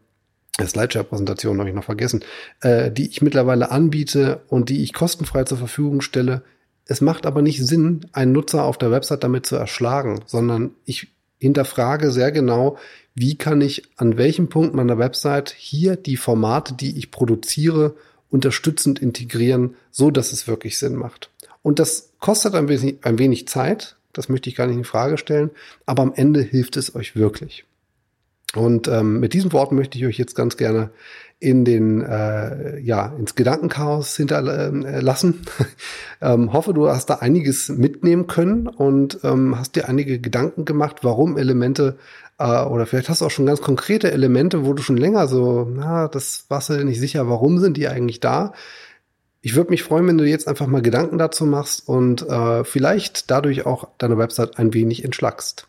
Slideshare-Präsentation 0.61 1.59
habe 1.59 1.71
ich 1.71 1.75
noch 1.75 1.85
vergessen, 1.85 2.23
äh, 2.61 2.91
die 2.91 3.09
ich 3.09 3.23
mittlerweile 3.23 3.71
anbiete 3.71 4.43
und 4.49 4.69
die 4.69 4.83
ich 4.83 4.93
kostenfrei 4.93 5.45
zur 5.45 5.57
Verfügung 5.57 6.03
stelle. 6.03 6.43
Es 6.85 7.00
macht 7.00 7.25
aber 7.25 7.41
nicht 7.41 7.65
Sinn, 7.65 8.07
einen 8.12 8.33
Nutzer 8.33 8.65
auf 8.65 8.77
der 8.77 8.91
Website 8.91 9.25
damit 9.25 9.47
zu 9.47 9.57
erschlagen, 9.57 10.21
sondern 10.27 10.73
ich 10.85 11.09
hinterfrage 11.38 12.11
sehr 12.11 12.33
genau, 12.33 12.77
wie 13.21 13.37
kann 13.37 13.61
ich 13.61 13.83
an 13.97 14.17
welchem 14.17 14.49
Punkt 14.49 14.75
meiner 14.75 14.99
Website 14.99 15.51
hier 15.51 15.97
die 15.97 16.17
Formate, 16.17 16.75
die 16.75 16.97
ich 16.99 17.11
produziere, 17.11 17.97
unterstützend 18.31 19.01
integrieren, 19.01 19.75
so 19.91 20.11
dass 20.11 20.33
es 20.33 20.47
wirklich 20.47 20.79
Sinn 20.79 20.95
macht. 20.95 21.31
Und 21.63 21.79
das 21.79 22.11
kostet 22.21 22.55
ein 22.55 22.69
wenig, 22.69 22.99
ein 23.03 23.19
wenig 23.19 23.49
Zeit, 23.49 23.97
das 24.13 24.29
möchte 24.29 24.49
ich 24.49 24.57
gar 24.57 24.67
nicht 24.67 24.77
in 24.77 24.85
Frage 24.85 25.19
stellen, 25.19 25.51
aber 25.87 26.03
am 26.03 26.13
Ende 26.15 26.43
hilft 26.43 26.77
es 26.77 26.95
euch 26.95 27.17
wirklich. 27.17 27.65
Und 28.55 28.88
ähm, 28.88 29.21
mit 29.21 29.35
diesen 29.35 29.52
Worten 29.52 29.76
möchte 29.76 29.99
ich 29.99 30.07
euch 30.07 30.19
jetzt 30.19 30.35
ganz 30.35 30.57
gerne 30.57 30.90
in 31.40 31.64
den 31.64 32.02
äh, 32.02 32.81
ja 32.81 33.14
ins 33.19 33.35
Gedankenchaos 33.35 34.17
hinterlassen. 34.17 35.43
ähm, 36.21 36.52
hoffe, 36.52 36.75
du 36.75 36.88
hast 36.88 37.11
da 37.11 37.17
einiges 37.17 37.69
mitnehmen 37.69 38.26
können 38.26 38.67
und 38.67 39.21
ähm, 39.23 39.57
hast 39.57 39.76
dir 39.76 39.88
einige 39.88 40.19
Gedanken 40.19 40.64
gemacht, 40.64 40.99
warum 41.02 41.37
Elemente 41.37 41.99
äh, 42.38 42.62
oder 42.64 42.87
vielleicht 42.87 43.09
hast 43.09 43.21
du 43.21 43.26
auch 43.26 43.31
schon 43.31 43.47
ganz 43.47 43.61
konkrete 43.61 44.11
Elemente, 44.11 44.64
wo 44.64 44.73
du 44.73 44.83
schon 44.83 44.97
länger 44.97 45.28
so, 45.28 45.69
na, 45.71 46.09
das 46.09 46.47
warst 46.49 46.71
du 46.71 46.85
nicht 46.85 47.00
sicher, 47.00 47.28
warum 47.28 47.59
sind 47.59 47.76
die 47.76 47.88
eigentlich 47.88 48.21
da? 48.21 48.52
Ich 49.40 49.55
würde 49.55 49.71
mich 49.71 49.85
freuen, 49.85 50.09
wenn 50.09 50.19
du 50.19 50.25
jetzt 50.25 50.49
einfach 50.49 50.67
mal 50.67 50.83
Gedanken 50.83 51.19
dazu 51.19 51.47
machst 51.47 51.88
und 51.88 52.28
äh, 52.28 52.64
vielleicht 52.64 53.31
dadurch 53.31 53.67
auch 53.67 53.88
deine 53.99 54.19
Website 54.19 54.59
ein 54.59 54.75
wenig 54.75 55.05
entschlackst. 55.05 55.69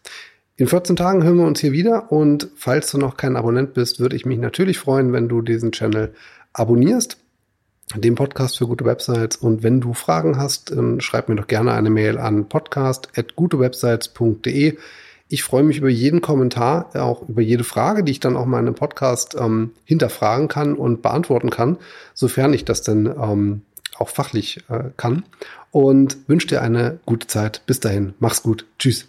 In 0.60 0.68
14 0.68 0.96
Tagen 0.98 1.24
hören 1.24 1.38
wir 1.38 1.48
uns 1.48 1.62
hier 1.62 1.72
wieder 1.72 2.12
und 2.12 2.50
falls 2.58 2.92
du 2.92 2.98
noch 2.98 3.16
kein 3.16 3.38
Abonnent 3.38 3.74
bist, 3.74 4.02
würde 4.02 4.18
ich 4.18 4.26
mich 4.26 4.40
natürlich 4.40 4.78
freuen, 4.78 5.14
wenn 5.14 5.30
du 5.30 5.42
diesen 5.42 5.72
Channel 5.72 6.14
abonnierst, 6.52 7.16
den 7.96 8.16
Podcast 8.16 8.58
für 8.58 8.68
gute 8.68 8.84
Websites. 8.84 9.38
Und 9.38 9.64
wenn 9.64 9.80
du 9.80 9.94
Fragen 9.94 10.38
hast, 10.38 10.76
schreib 10.98 11.30
mir 11.30 11.38
doch 11.38 11.48
gerne 11.48 11.72
eine 11.72 11.90
Mail 11.90 12.18
an 12.18 12.50
podcast.gutewebsites.de. 12.50 14.78
Ich 15.30 15.44
freue 15.44 15.64
mich 15.64 15.78
über 15.78 15.88
jeden 15.88 16.20
Kommentar, 16.20 16.90
auch 16.94 17.30
über 17.30 17.42
jede 17.42 17.64
Frage, 17.64 18.04
die 18.04 18.12
ich 18.12 18.20
dann 18.20 18.36
auch 18.36 18.46
mal 18.46 18.60
in 18.60 18.68
einem 18.68 18.76
Podcast 18.76 19.38
ähm, 19.40 19.72
hinterfragen 19.86 20.50
kann 20.50 20.76
und 20.76 21.02
beantworten 21.02 21.52
kann, 21.52 21.78
sofern 22.14 22.52
ich 22.52 22.66
das 22.66 22.82
denn 22.82 23.06
ähm, 23.06 23.62
auch 23.96 24.10
fachlich 24.10 24.62
äh, 24.68 24.90
kann. 24.98 25.24
Und 25.72 26.18
wünsche 26.28 26.48
dir 26.48 26.62
eine 26.62 27.00
gute 27.06 27.28
Zeit. 27.28 27.62
Bis 27.66 27.80
dahin, 27.80 28.14
mach's 28.20 28.44
gut. 28.44 28.66
Tschüss. 28.78 29.08